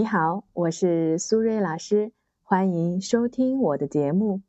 [0.00, 2.10] 你好，我是苏瑞老师，
[2.42, 4.40] 欢迎收听我的节目。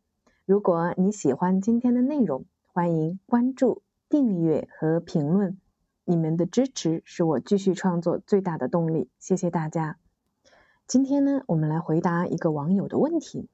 [0.45, 5.57] 如果你喜欢今天的内容，欢迎关注、订阅和评论。
[6.05, 9.97] 你们的支持是我继续创作最大的动力，谢谢大家。
[10.87, 13.49] 今天呢，我们来回答一个网友的问题。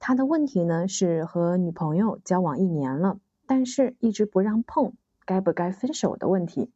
[0.00, 4.94] 他的问题呢是和女朋友交往一年了，但是一直不让碰，
[5.24, 6.72] 该不该分手的问题。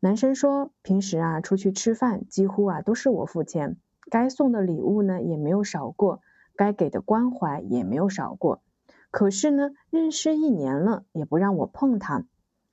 [0.00, 3.76] 男生说，平时啊出去吃饭，几乎啊都是我付钱，
[4.08, 6.20] 该送的礼物呢也没有少过，
[6.54, 8.62] 该给的关怀也没有少过。
[9.10, 12.24] 可是呢，认识一年了，也不让我碰他，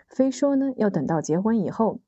[0.07, 1.99] 非说呢要等到结婚以后。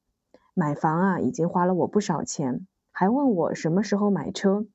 [0.54, 4.68] 买房啊已经花了我不少钱，还问我什么时候买车。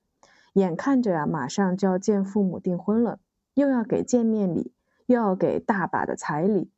[0.55, 3.21] 眼看着啊马上就要见父母订婚了，
[3.55, 4.73] 又要给见面礼，
[5.07, 6.73] 又要给大把的彩礼。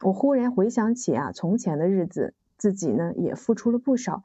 [0.00, 2.32] 我忽然回想起啊从前的日子。
[2.62, 4.22] 自己呢也付出了不少，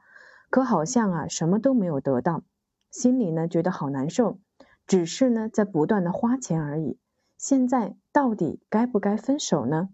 [0.48, 2.44] 可好像啊什么都没有得到，
[2.88, 4.38] 心里呢觉得好难受，
[4.86, 7.00] 只是呢在不断的花钱而已。
[7.36, 9.88] 现在到底该不该分手呢？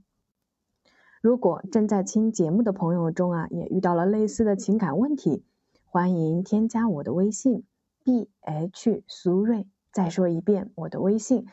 [1.23, 5.43] 如果正在听节目的朋友中啊也遇到了类似的情感问题，
[5.87, 7.65] 欢迎添加我的微信
[8.05, 9.67] b h 苏瑞。
[9.91, 11.47] 再说一遍，我的微信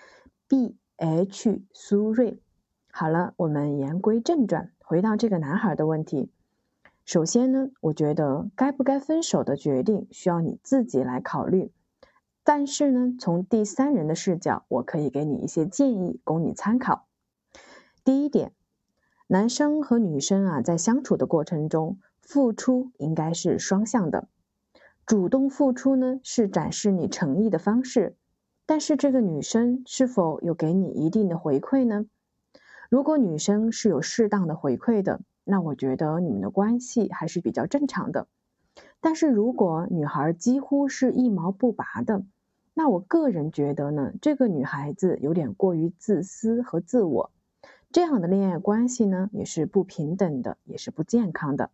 [0.50, 2.42] b h 苏瑞。
[2.92, 6.30] 好了，我们言归正传，回到这个男孩的问题。
[7.04, 11.72] 首先呢，我觉得该不该分手的决定需要你自己来考虑。
[12.44, 17.08] 但是呢，从第三人的视角，我可以给你一些建议供你参考。
[18.04, 18.54] 第一点，
[19.28, 24.28] 男生和女生啊，在相处的过程中，付出应该是双向的。
[25.06, 28.16] 主动付出呢，是展示你诚意的方式。
[28.66, 32.06] 但是这个女生是否有给你一定的回馈呢？
[32.90, 35.22] 如果女生是有适当的回馈的。
[35.44, 38.28] 那我觉得你们的关系还是比较正常的，
[39.00, 42.24] 但是如果女孩几乎是一毛不拔的，
[42.74, 47.32] 那我个人觉得呢，这个女孩子有点过于自私和自我，
[47.92, 51.72] 这样的恋爱关系呢也是不平等的，也是不健康的。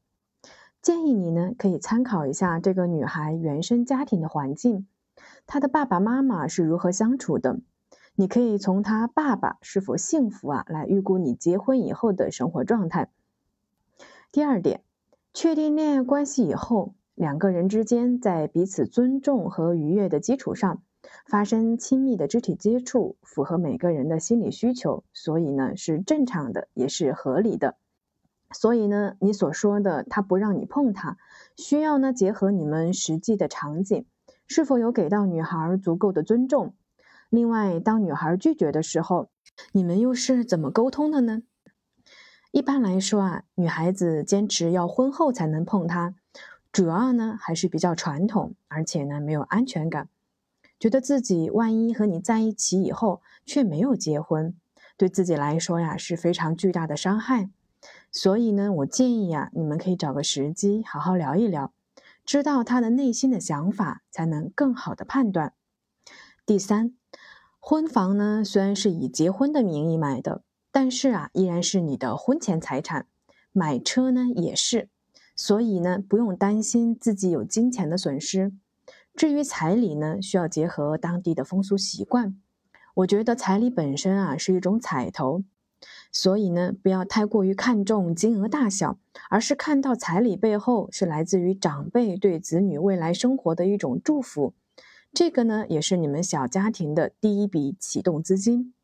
[0.81, 4.87] 建议你呢可以参考一下这个女孩原生家庭的环境，
[5.45, 7.59] 她的爸爸妈妈是如何相处的，
[8.15, 13.09] 你可以从她爸爸是否幸福啊来预估你结婚以后的生活状态。
[14.37, 14.83] 第二点，
[15.33, 20.83] 确定恋爱关系以后，两个人之间在彼此尊重和愉悦的基础上，
[21.25, 27.77] 发生亲密的肢体接触，符合每个人的心理需求，所以呢是正常的，也是合理的。
[28.53, 31.17] 所以呢，你所说的他不让你碰他，
[31.55, 34.05] 需要呢结合你们实际的场景，
[34.45, 36.75] 是否有给到女孩足够的尊重？
[37.31, 39.29] 另外，当女孩拒绝的时候，
[39.71, 41.41] 你们又是怎么沟通的呢？
[42.51, 46.15] 一般来说啊，女孩子坚持要婚后才能碰他，
[46.71, 50.07] 主要呢还是比较传统，而且呢没有安全感，
[50.79, 54.55] 觉得自己万一和你在一起以后却没有结婚，
[54.95, 57.49] 对自己来说呀是非常巨大的伤害。
[58.11, 61.73] 所以呢，我建议啊，你们可以找个时机好好聊一聊，
[62.25, 65.53] 知道他的内心的想法，才能更好的判断。
[66.45, 66.95] 第三，
[67.59, 70.41] 婚房呢虽然是以结婚的名义买的。
[70.79, 73.07] 但是啊，依然是你的婚前财产，
[73.51, 74.89] 买车呢也是，
[75.35, 78.53] 所以呢不用担心自己有金钱的损失。
[79.15, 82.39] 至于彩礼呢，需要结合当地的风俗习惯。
[82.93, 85.43] 我觉得彩礼本身啊是一种彩头，
[86.11, 88.99] 所以呢不要太过于看重金额大小，
[89.31, 94.53] 而是看到彩礼背后是来自于长辈对子女未来生活的一种祝福。
[95.11, 98.75] 这个呢也是你们小家庭的第一笔启动资金。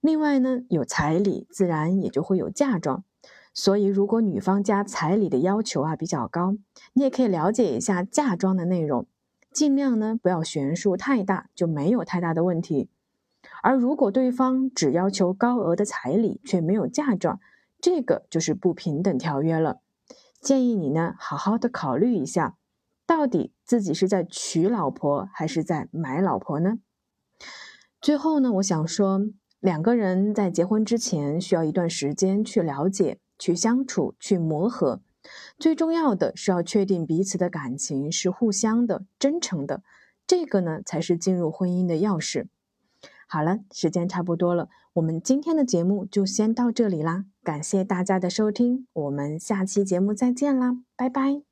[0.00, 3.04] 另外呢，有彩礼，自然也就会有嫁妆。
[3.52, 6.56] 所以，如果女方家彩礼的要求啊比较高，
[6.94, 9.06] 你也可以了解一下嫁妆的内容，
[9.52, 12.88] 尽量呢不要悬殊太大，就没有太大的问题。
[13.62, 17.40] 而如果对方只要求高额的彩礼却没有嫁妆，
[17.80, 19.80] 这个就是不平等条约了。
[20.40, 22.56] 建议你呢好好的考虑一下，
[23.04, 26.78] 到底自己是在娶老婆还是在买老婆呢？
[28.00, 29.26] 最后呢，我想说。
[29.60, 35.00] 两个人在结婚之前需要一段时间去了解、去相处、去磨合，
[35.58, 39.82] 最重要的是要确定彼此的感情是互相的、真诚的，
[40.26, 42.46] 这个呢才是进入婚姻的钥匙。
[43.28, 51.49] 好了，时间差不多了，我们今天的节目就先到这里啦，感谢大家的收听，我们下期节目再见啦，拜拜。